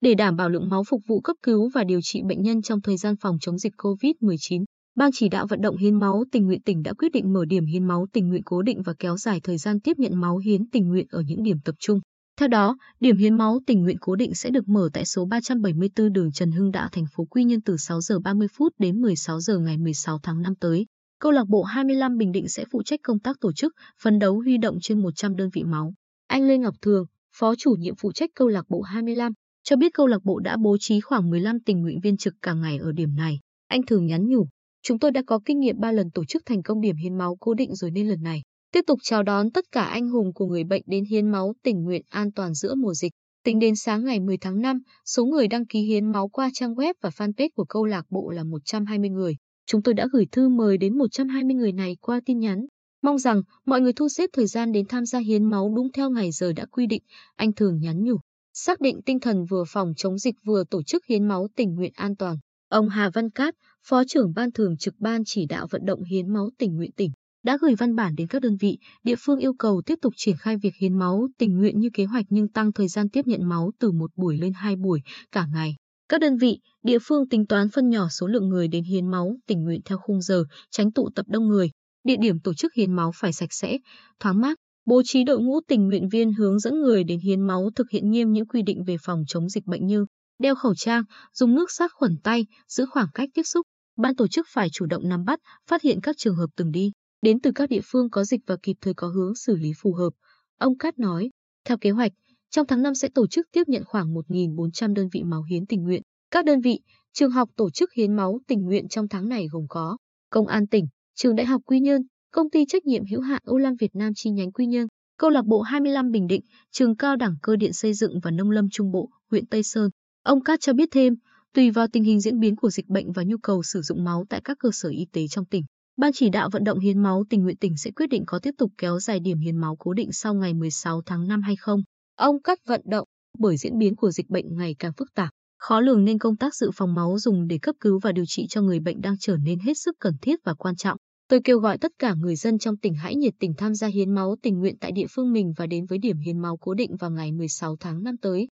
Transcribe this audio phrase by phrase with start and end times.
[0.00, 2.80] để đảm bảo lượng máu phục vụ cấp cứu và điều trị bệnh nhân trong
[2.80, 4.64] thời gian phòng chống dịch COVID-19.
[4.96, 7.66] Ban chỉ đạo vận động hiến máu tình nguyện tỉnh đã quyết định mở điểm
[7.66, 10.70] hiến máu tình nguyện cố định và kéo dài thời gian tiếp nhận máu hiến
[10.70, 12.00] tình nguyện ở những điểm tập trung.
[12.38, 16.12] Theo đó, điểm hiến máu tình nguyện cố định sẽ được mở tại số 374
[16.12, 19.40] đường Trần Hưng Đạo, thành phố Quy Nhơn từ 6 giờ 30 phút đến 16
[19.40, 20.86] giờ ngày 16 tháng 5 tới.
[21.20, 23.72] Câu lạc bộ 25 Bình Định sẽ phụ trách công tác tổ chức,
[24.02, 25.92] phấn đấu huy động trên 100 đơn vị máu.
[26.26, 29.32] Anh Lê Ngọc Thường, phó chủ nhiệm phụ trách câu lạc bộ 25,
[29.68, 32.54] cho biết câu lạc bộ đã bố trí khoảng 15 tình nguyện viên trực cả
[32.54, 33.38] ngày ở điểm này.
[33.66, 34.46] Anh Thường nhắn nhủ,
[34.82, 37.36] chúng tôi đã có kinh nghiệm 3 lần tổ chức thành công điểm hiến máu
[37.40, 40.46] cố định rồi nên lần này tiếp tục chào đón tất cả anh hùng của
[40.46, 43.12] người bệnh đến hiến máu tình nguyện an toàn giữa mùa dịch.
[43.44, 46.74] Tính đến sáng ngày 10 tháng 5, số người đăng ký hiến máu qua trang
[46.74, 49.36] web và fanpage của câu lạc bộ là 120 người.
[49.66, 52.66] Chúng tôi đã gửi thư mời đến 120 người này qua tin nhắn.
[53.02, 56.10] Mong rằng mọi người thu xếp thời gian đến tham gia hiến máu đúng theo
[56.10, 57.02] ngày giờ đã quy định,
[57.36, 58.16] anh thường nhắn nhủ.
[58.64, 61.92] Xác định tinh thần vừa phòng chống dịch vừa tổ chức hiến máu tình nguyện
[61.96, 62.36] an toàn.
[62.68, 63.54] Ông Hà Văn Cát,
[63.86, 67.10] Phó trưởng Ban Thường trực Ban chỉ đạo vận động hiến máu tình nguyện tỉnh,
[67.44, 70.36] đã gửi văn bản đến các đơn vị, địa phương yêu cầu tiếp tục triển
[70.36, 73.48] khai việc hiến máu tình nguyện như kế hoạch nhưng tăng thời gian tiếp nhận
[73.48, 75.00] máu từ một buổi lên hai buổi
[75.32, 75.74] cả ngày.
[76.08, 79.36] Các đơn vị, địa phương tính toán phân nhỏ số lượng người đến hiến máu
[79.46, 81.70] tình nguyện theo khung giờ, tránh tụ tập đông người.
[82.04, 83.78] Địa điểm tổ chức hiến máu phải sạch sẽ,
[84.20, 87.70] thoáng mát, bố trí đội ngũ tình nguyện viên hướng dẫn người đến hiến máu
[87.76, 90.06] thực hiện nghiêm những quy định về phòng chống dịch bệnh như
[90.38, 91.02] đeo khẩu trang,
[91.34, 93.66] dùng nước sát khuẩn tay, giữ khoảng cách tiếp xúc.
[93.96, 96.92] Ban tổ chức phải chủ động nắm bắt, phát hiện các trường hợp từng đi,
[97.22, 99.92] đến từ các địa phương có dịch và kịp thời có hướng xử lý phù
[99.92, 100.10] hợp.
[100.58, 101.30] Ông Cát nói,
[101.64, 102.12] theo kế hoạch,
[102.50, 105.82] trong tháng 5 sẽ tổ chức tiếp nhận khoảng 1.400 đơn vị máu hiến tình
[105.82, 106.02] nguyện.
[106.30, 106.80] Các đơn vị,
[107.12, 109.96] trường học tổ chức hiến máu tình nguyện trong tháng này gồm có
[110.30, 113.58] Công an tỉnh, Trường Đại học Quy Nhơn, Công ty trách nhiệm hữu hạn Âu
[113.58, 114.86] Lam Việt Nam chi nhánh Quy Nhơn,
[115.18, 118.50] Câu lạc bộ 25 Bình Định, Trường Cao đẳng Cơ điện Xây dựng và Nông
[118.50, 119.90] lâm Trung Bộ, huyện Tây Sơn.
[120.22, 121.14] Ông Cát cho biết thêm,
[121.54, 124.24] tùy vào tình hình diễn biến của dịch bệnh và nhu cầu sử dụng máu
[124.28, 125.64] tại các cơ sở y tế trong tỉnh,
[125.98, 128.54] Ban chỉ đạo vận động hiến máu tình nguyện tỉnh sẽ quyết định có tiếp
[128.58, 131.82] tục kéo dài điểm hiến máu cố định sau ngày 16 tháng 5 hay không.
[132.16, 135.80] Ông Cát vận động, bởi diễn biến của dịch bệnh ngày càng phức tạp, khó
[135.80, 138.62] lường nên công tác dự phòng máu dùng để cấp cứu và điều trị cho
[138.62, 140.98] người bệnh đang trở nên hết sức cần thiết và quan trọng.
[141.28, 144.14] Tôi kêu gọi tất cả người dân trong tỉnh hãy nhiệt tình tham gia hiến
[144.14, 146.96] máu tình nguyện tại địa phương mình và đến với điểm hiến máu cố định
[146.96, 148.48] vào ngày 16 tháng 5 tới.